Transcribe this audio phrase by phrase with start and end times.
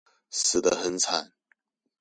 [0.31, 1.29] 死得很慘